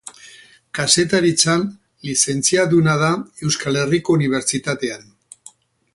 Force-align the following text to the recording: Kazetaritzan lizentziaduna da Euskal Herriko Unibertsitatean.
Kazetaritzan 0.77 1.65
lizentziaduna 2.11 2.97
da 3.03 3.13
Euskal 3.49 3.81
Herriko 3.83 4.17
Unibertsitatean. 4.21 5.09